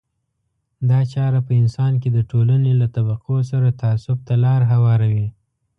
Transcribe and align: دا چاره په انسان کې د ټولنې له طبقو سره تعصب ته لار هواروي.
دا 0.89 0.99
چاره 1.13 1.39
په 1.47 1.53
انسان 1.61 1.93
کې 2.01 2.09
د 2.13 2.19
ټولنې 2.31 2.73
له 2.81 2.87
طبقو 2.95 3.35
سره 3.51 3.75
تعصب 3.81 4.17
ته 4.27 4.33
لار 4.43 4.61
هواروي. 4.71 5.27